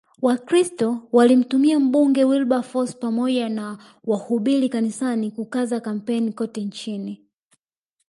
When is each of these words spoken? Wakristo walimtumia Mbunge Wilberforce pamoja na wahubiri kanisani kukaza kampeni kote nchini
Wakristo 0.21 1.01
walimtumia 1.11 1.79
Mbunge 1.79 2.23
Wilberforce 2.25 2.93
pamoja 2.97 3.49
na 3.49 3.77
wahubiri 4.03 4.69
kanisani 4.69 5.31
kukaza 5.31 5.79
kampeni 5.79 6.31
kote 6.33 6.61
nchini 6.61 7.25